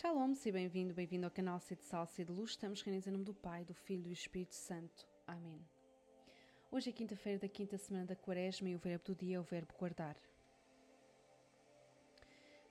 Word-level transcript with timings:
Shalom, 0.00 0.32
se 0.32 0.52
bem-vindo, 0.52 0.94
bem-vindo 0.94 1.26
ao 1.26 1.30
canal 1.32 1.58
C 1.58 1.74
de 1.74 1.82
Salsa 1.82 2.22
e 2.22 2.24
de 2.24 2.30
Luz. 2.30 2.50
Estamos 2.50 2.80
reunidos 2.82 3.08
em 3.08 3.10
nome 3.10 3.24
do 3.24 3.34
Pai, 3.34 3.64
do 3.64 3.74
Filho 3.74 4.02
e 4.02 4.04
do 4.04 4.12
Espírito 4.12 4.54
Santo. 4.54 5.04
Amém. 5.26 5.60
Hoje 6.70 6.90
é 6.90 6.92
quinta-feira 6.92 7.40
da 7.40 7.48
quinta 7.48 7.76
semana 7.76 8.06
da 8.06 8.14
Quaresma 8.14 8.68
e 8.68 8.76
o 8.76 8.78
verbo 8.78 9.06
do 9.06 9.16
dia 9.16 9.38
é 9.38 9.40
o 9.40 9.42
verbo 9.42 9.74
guardar. 9.76 10.16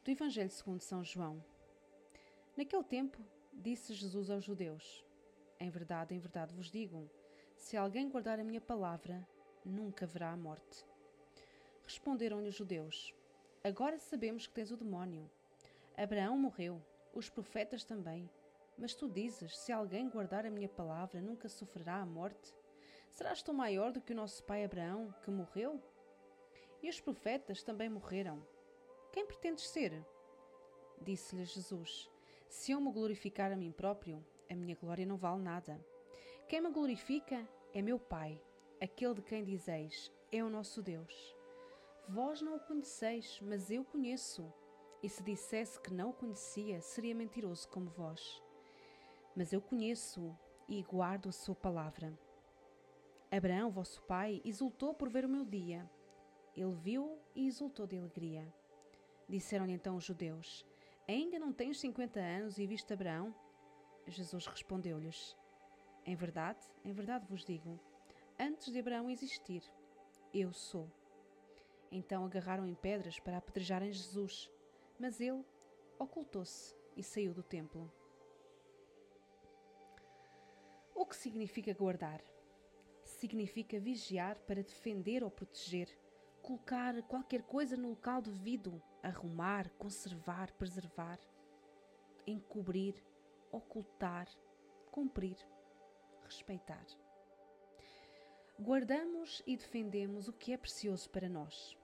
Do 0.06 0.10
Evangelho 0.10 0.50
segundo 0.50 0.80
São 0.80 1.04
João. 1.04 1.44
Naquele 2.56 2.86
tempo, 2.86 3.22
disse 3.52 3.94
Jesus 3.94 4.30
aos 4.30 4.46
judeus: 4.46 5.04
Em 5.60 5.70
verdade, 5.70 6.16
em 6.16 6.20
verdade 6.20 6.56
vos 6.56 6.72
digo, 6.72 7.12
se 7.58 7.76
alguém 7.76 8.08
guardar 8.08 8.40
a 8.40 8.44
minha 8.46 8.62
palavra, 8.62 9.28
nunca 9.66 10.08
verá 10.08 10.32
a 10.32 10.38
morte. 10.38 10.86
Responderam-lhe 11.84 12.48
os 12.48 12.56
judeus: 12.56 13.14
Agora 13.66 14.00
sabemos 14.00 14.48
que 14.48 14.54
tens 14.54 14.72
o 14.72 14.78
demónio. 14.78 15.30
Abraão 15.98 16.38
morreu 16.38 16.82
os 17.14 17.30
profetas 17.30 17.84
também. 17.84 18.30
Mas 18.78 18.94
tu 18.94 19.10
dizes: 19.10 19.58
se 19.58 19.72
alguém 19.72 20.10
guardar 20.10 20.46
a 20.46 20.52
minha 20.52 20.70
palavra, 20.70 21.22
nunca 21.22 21.50
sofrerá 21.50 21.96
a 21.96 22.06
morte? 22.06 22.54
Serás 23.12 23.42
tu 23.42 23.54
maior 23.54 23.92
do 23.92 24.02
que 24.02 24.14
o 24.14 24.16
nosso 24.16 24.44
pai 24.44 24.64
Abraão, 24.64 25.14
que 25.24 25.32
morreu? 25.32 25.82
E 26.82 26.90
os 26.90 27.02
profetas 27.02 27.64
também 27.64 27.90
morreram. 27.90 28.46
Quem 29.12 29.26
pretendes 29.26 29.68
ser? 29.70 30.06
Disse-lhe 31.02 31.44
Jesus: 31.44 32.10
Se 32.48 32.72
eu 32.72 32.80
me 32.80 32.92
glorificar 32.92 33.52
a 33.52 33.56
mim 33.56 33.72
próprio, 33.72 34.24
a 34.50 34.56
minha 34.56 34.76
glória 34.76 35.06
não 35.06 35.18
vale 35.18 35.42
nada. 35.42 35.84
Quem 36.48 36.62
me 36.62 36.70
glorifica 36.70 37.48
é 37.74 37.82
meu 37.82 38.00
Pai, 38.00 38.42
aquele 38.80 39.16
de 39.16 39.22
quem 39.22 39.44
dizeis: 39.44 40.12
É 40.32 40.44
o 40.44 40.50
nosso 40.50 40.82
Deus. 40.82 41.36
Vós 42.08 42.42
não 42.42 42.56
o 42.56 42.60
conheceis, 42.60 43.40
mas 43.42 43.70
eu 43.70 43.84
conheço 43.84 44.54
e 45.02 45.10
se 45.10 45.24
dissesse 45.24 45.80
que 45.80 45.94
não 45.94 46.10
o 46.10 46.14
conhecia, 46.14 46.82
seria 46.82 47.16
mentiroso 47.16 47.68
como 47.70 47.90
vós. 47.90 48.42
Mas 49.36 49.54
eu 49.54 49.62
conheço-o 49.62 50.38
e 50.68 50.82
guardo 50.82 51.30
a 51.30 51.32
sua 51.32 51.56
palavra. 51.56 52.18
Abraão, 53.32 53.70
vosso 53.70 54.02
pai, 54.04 54.42
exultou 54.44 54.94
por 54.94 55.10
ver 55.10 55.26
o 55.26 55.30
meu 55.30 55.46
dia. 55.46 55.90
Ele 56.56 56.74
viu 56.74 57.20
e 57.36 57.46
exultou 57.46 57.86
de 57.86 57.98
alegria. 57.98 58.52
Disseram-lhe 59.30 59.74
então 59.74 59.96
os 59.96 60.04
judeus: 60.04 60.66
Ainda 61.08 61.38
não 61.38 61.54
tens 61.54 61.80
cinquenta 61.80 62.20
anos 62.20 62.58
e 62.58 62.66
viste 62.66 62.92
Abraão? 62.92 63.36
Jesus 64.08 64.48
respondeu-lhes: 64.48 65.38
Em 66.06 66.16
verdade, 66.16 66.66
em 66.84 66.94
verdade 66.94 67.28
vos 67.28 67.46
digo, 67.46 67.80
antes 68.40 68.72
de 68.72 68.80
Abraão 68.80 69.10
existir, 69.10 69.62
eu 70.34 70.52
sou. 70.52 70.90
Então 71.92 72.26
agarraram 72.26 72.66
em 72.66 72.76
pedras 72.76 73.20
para 73.20 73.38
apedrejarem 73.38 73.92
Jesus. 73.92 74.50
Mas 75.00 75.22
ele 75.22 75.46
ocultou-se 76.00 76.76
e 76.96 77.04
saiu 77.04 77.34
do 77.34 77.44
templo. 77.44 77.92
O 80.96 81.06
que 81.06 81.16
significa 81.16 81.74
guardar? 81.74 82.24
Significa 83.04 83.80
vigiar 83.80 84.40
para 84.40 84.64
defender 84.64 85.24
ou 85.24 85.30
proteger, 85.30 85.88
colocar 86.42 87.02
qualquer 87.04 87.44
coisa 87.44 87.78
no 87.78 87.90
local 87.90 88.22
devido, 88.22 88.82
arrumar, 89.04 89.70
conservar, 89.78 90.52
preservar, 90.54 91.20
encobrir, 92.26 92.96
ocultar, 93.52 94.28
cumprir, 94.92 95.38
respeitar. 96.24 96.86
Guardamos 98.60 99.44
e 99.46 99.56
defendemos 99.56 100.28
o 100.28 100.34
que 100.34 100.52
é 100.52 100.58
precioso 100.58 101.08
para 101.12 101.30
nós. 101.30 101.77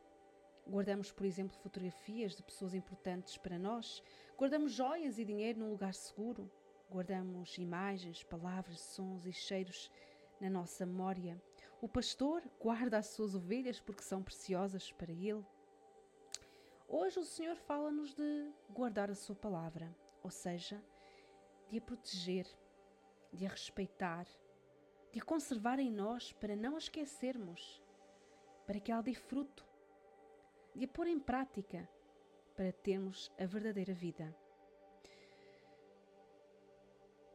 Guardamos, 0.66 1.12
por 1.12 1.26
exemplo, 1.26 1.58
fotografias 1.58 2.36
de 2.36 2.44
pessoas 2.44 2.74
importantes 2.74 3.38
para 3.38 3.60
nós, 3.60 4.02
guardamos 4.38 4.72
joias 4.72 5.20
e 5.20 5.26
dinheiro 5.26 5.60
num 5.60 5.70
lugar 5.70 5.94
seguro, 5.94 6.50
guardamos 6.90 7.58
imagens, 7.58 8.24
palavras, 8.24 8.80
sons 8.80 9.26
e 9.26 9.34
cheiros 9.34 9.92
na 10.40 10.50
nossa 10.50 10.86
memória. 10.86 11.42
O 11.82 11.88
pastor 11.88 12.42
guarda 12.62 12.98
as 12.98 13.08
suas 13.08 13.36
ovelhas 13.36 13.80
porque 13.82 14.04
são 14.04 14.24
preciosas 14.24 14.90
para 14.94 15.12
ele. 15.12 15.46
Hoje 16.88 17.20
o 17.20 17.26
Senhor 17.26 17.58
fala-nos 17.58 18.14
de 18.14 18.50
guardar 18.70 19.12
a 19.12 19.16
sua 19.16 19.36
palavra, 19.36 19.94
ou 20.22 20.32
seja, 20.32 20.82
de 21.68 21.78
a 21.78 21.82
proteger, 21.82 22.48
de 23.34 23.46
a 23.46 23.50
respeitar, 23.50 24.26
de 25.12 25.20
a 25.20 25.26
conservar 25.26 25.80
em 25.80 25.92
nós 25.92 26.32
para 26.32 26.56
não 26.56 26.76
a 26.76 26.78
esquecermos, 26.78 27.84
para 28.66 28.80
que 28.80 28.92
ela 28.92 29.02
dê 29.02 29.14
fruto 29.14 29.73
de 30.76 30.86
a 30.86 30.88
pôr 30.88 31.08
em 31.08 31.20
prática 31.20 31.88
para 32.56 32.72
termos 32.72 33.32
a 33.40 33.46
verdadeira 33.46 33.94
vida. 33.94 34.36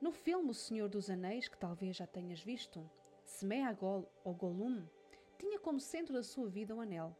No 0.01 0.13
filme 0.13 0.51
O 0.51 0.55
Senhor 0.55 0.89
dos 0.89 1.11
Anéis, 1.11 1.49
que 1.49 1.59
talvez 1.59 1.97
já 1.97 2.07
tenhas 2.07 2.41
visto, 2.41 2.89
Smeagol 3.25 4.11
ou 4.25 4.35
Gollum 4.35 4.87
tinha 5.39 5.59
como 5.59 5.81
centro 5.81 6.15
da 6.15 6.23
sua 6.23 6.49
vida 6.49 6.75
o 6.75 6.81
anel. 6.81 7.17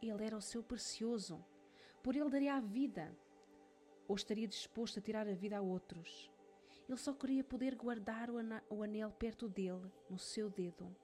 Ele 0.00 0.24
era 0.24 0.36
o 0.36 0.42
seu 0.42 0.62
precioso. 0.62 1.44
Por 2.02 2.16
ele 2.16 2.30
daria 2.30 2.54
a 2.54 2.60
vida. 2.60 3.16
Ou 4.08 4.16
estaria 4.16 4.48
disposto 4.48 4.98
a 4.98 5.02
tirar 5.02 5.28
a 5.28 5.34
vida 5.34 5.58
a 5.58 5.62
outros. 5.62 6.30
Ele 6.88 6.98
só 6.98 7.12
queria 7.12 7.44
poder 7.44 7.74
guardar 7.74 8.28
o 8.30 8.82
anel 8.82 9.10
perto 9.12 9.48
dele, 9.48 9.90
no 10.10 10.18
seu 10.18 10.50
dedo. 10.50 10.94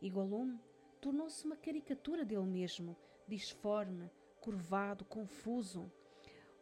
E 0.00 0.08
Gollum 0.08 0.58
tornou-se 1.00 1.44
uma 1.44 1.56
caricatura 1.56 2.24
dele 2.24 2.46
mesmo, 2.46 2.96
disforme, 3.28 4.10
curvado, 4.40 5.04
confuso, 5.04 5.90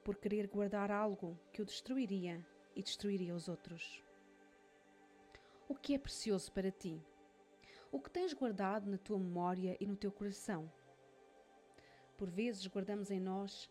por 0.05 0.17
querer 0.17 0.47
guardar 0.47 0.91
algo 0.91 1.39
que 1.53 1.63
o 1.63 1.65
destruiria 1.65 2.45
e 2.75 2.83
destruiria 2.83 3.35
os 3.35 3.49
outros. 3.49 4.03
O 5.69 5.75
que 5.75 5.95
é 5.95 5.99
precioso 5.99 6.53
para 6.53 6.71
ti? 6.71 7.01
O 7.91 8.01
que 8.01 8.11
tens 8.11 8.33
guardado 8.33 8.91
na 8.91 8.99
tua 8.99 9.19
memória 9.19 9.77
e 9.81 9.87
no 9.87 9.97
teu 9.97 10.13
coração? 10.13 10.71
Por 12.17 12.29
vezes 12.29 12.67
guardamos 12.67 13.11
em 13.11 13.21
nós 13.21 13.71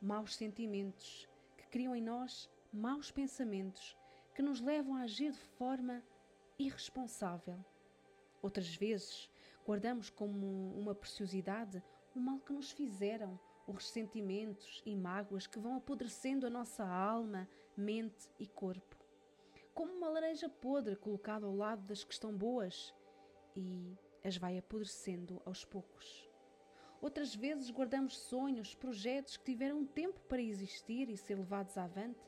maus 0.00 0.34
sentimentos 0.36 1.28
que 1.56 1.66
criam 1.66 1.94
em 1.94 2.02
nós 2.02 2.48
maus 2.72 3.10
pensamentos 3.10 3.96
que 4.34 4.42
nos 4.42 4.60
levam 4.60 4.94
a 4.94 5.02
agir 5.02 5.32
de 5.32 5.38
forma 5.38 6.02
irresponsável 6.58 7.64
Outras 8.40 8.74
vezes, 8.76 9.28
guardamos 9.66 10.10
como 10.10 10.72
uma 10.78 10.94
preciosidade 10.94 11.82
o 12.14 12.20
mal 12.20 12.38
que 12.40 12.52
nos 12.52 12.70
fizeram, 12.70 13.38
os 13.66 13.76
ressentimentos 13.76 14.82
e 14.84 14.96
mágoas 14.96 15.46
que 15.46 15.58
vão 15.58 15.76
apodrecendo 15.76 16.46
a 16.46 16.50
nossa 16.50 16.84
alma, 16.84 17.48
mente 17.76 18.30
e 18.38 18.46
corpo. 18.46 18.96
Como 19.74 19.92
uma 19.92 20.08
laranja 20.08 20.48
podre 20.48 20.96
colocada 20.96 21.46
ao 21.46 21.54
lado 21.54 21.82
das 21.82 22.02
que 22.02 22.12
estão 22.12 22.36
boas 22.36 22.94
e 23.54 23.96
as 24.24 24.36
vai 24.36 24.58
apodrecendo 24.58 25.40
aos 25.44 25.64
poucos. 25.64 26.28
Outras 27.00 27.34
vezes 27.34 27.70
guardamos 27.70 28.18
sonhos, 28.18 28.74
projetos 28.74 29.36
que 29.36 29.44
tiveram 29.44 29.86
tempo 29.86 30.20
para 30.22 30.42
existir 30.42 31.08
e 31.08 31.16
ser 31.16 31.36
levados 31.36 31.78
avante, 31.78 32.18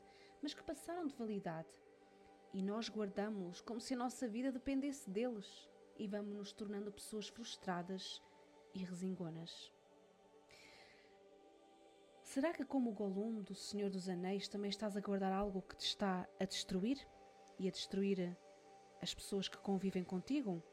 mas 0.41 0.53
que 0.53 0.63
passaram 0.63 1.05
de 1.05 1.15
validade. 1.15 1.69
E 2.53 2.61
nós 2.61 2.89
guardamos-los 2.89 3.59
como 3.61 3.81
se 3.81 3.93
a 3.93 3.97
nossa 3.97 4.27
vida 4.27 4.51
dependesse 4.51 5.09
deles 5.09 5.69
e 5.97 6.07
vamos 6.07 6.33
nos 6.33 6.53
tornando 6.53 6.91
pessoas 6.91 7.27
frustradas 7.27 8.21
e 8.73 8.83
resingonas. 8.83 9.71
Será 12.23 12.53
que, 12.53 12.63
como 12.63 12.91
o 12.91 12.93
Gollum 12.93 13.41
do 13.41 13.53
Senhor 13.53 13.89
dos 13.89 14.07
Anéis, 14.07 14.47
também 14.47 14.69
estás 14.69 14.95
a 14.95 15.01
guardar 15.01 15.33
algo 15.33 15.61
que 15.61 15.75
te 15.75 15.85
está 15.85 16.27
a 16.39 16.45
destruir 16.45 16.97
e 17.59 17.67
a 17.67 17.71
destruir 17.71 18.37
as 19.01 19.13
pessoas 19.13 19.49
que 19.49 19.57
convivem 19.57 20.03
contigo? 20.03 20.63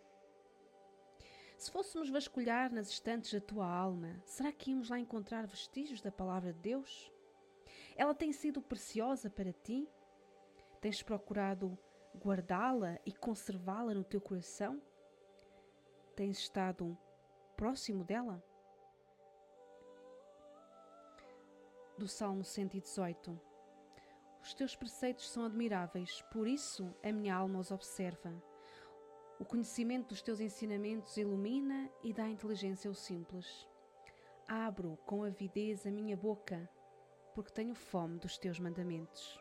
Se 1.56 1.72
fôssemos 1.72 2.08
vasculhar 2.08 2.72
nas 2.72 2.88
estantes 2.88 3.32
da 3.32 3.40
tua 3.40 3.66
alma, 3.66 4.22
será 4.24 4.52
que 4.52 4.70
íamos 4.70 4.88
lá 4.88 5.00
encontrar 5.00 5.48
vestígios 5.48 6.00
da 6.00 6.12
palavra 6.12 6.52
de 6.52 6.60
Deus? 6.60 7.12
Ela 7.96 8.14
tem 8.14 8.32
sido 8.32 8.62
preciosa 8.62 9.28
para 9.28 9.52
ti? 9.52 9.88
Tens 10.80 11.02
procurado 11.02 11.76
guardá-la 12.16 13.00
e 13.04 13.12
conservá-la 13.12 13.92
no 13.94 14.04
teu 14.04 14.20
coração? 14.20 14.80
Tens 16.14 16.38
estado 16.38 16.96
próximo 17.58 18.04
dela? 18.04 18.40
Do 21.98 22.06
Salmo 22.06 22.44
118 22.44 23.36
Os 24.40 24.54
teus 24.54 24.76
preceitos 24.76 25.28
são 25.28 25.44
admiráveis, 25.44 26.22
por 26.30 26.46
isso 26.46 26.94
a 27.02 27.10
minha 27.10 27.34
alma 27.34 27.58
os 27.58 27.72
observa. 27.72 28.32
O 29.40 29.44
conhecimento 29.44 30.10
dos 30.10 30.22
teus 30.22 30.38
ensinamentos 30.38 31.16
ilumina 31.16 31.90
e 32.04 32.12
dá 32.12 32.28
inteligência 32.28 32.88
ao 32.88 32.94
simples. 32.94 33.68
Abro 34.46 34.96
com 35.04 35.24
avidez 35.24 35.84
a 35.84 35.90
minha 35.90 36.16
boca, 36.16 36.70
porque 37.34 37.50
tenho 37.50 37.74
fome 37.74 38.20
dos 38.20 38.38
teus 38.38 38.60
mandamentos. 38.60 39.36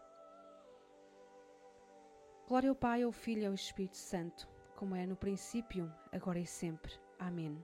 Glória 2.47 2.71
ao 2.71 2.75
Pai, 2.75 3.03
ao 3.03 3.11
Filho 3.11 3.43
e 3.43 3.45
ao 3.45 3.53
Espírito 3.53 3.97
Santo 3.97 4.49
como 4.75 4.95
é 4.95 5.05
no 5.05 5.15
princípio, 5.15 5.91
agora 6.11 6.39
e 6.39 6.45
sempre. 6.47 6.93
Amém. 7.19 7.63